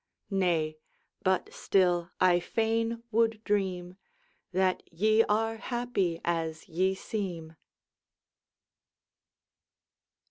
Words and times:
Nay 0.31 0.79
but 1.21 1.53
still 1.53 2.09
I 2.19 2.39
fain 2.39 3.03
would 3.11 3.43
dream 3.43 3.97
That 4.51 4.81
ye 4.91 5.21
are 5.25 5.57
happy 5.57 6.19
as 6.25 6.67
ye 6.67 6.95
seem. 6.95 7.55